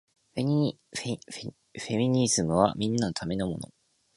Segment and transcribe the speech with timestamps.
[0.33, 0.45] フェ
[1.95, 3.69] ミニズムはみんなのためのもの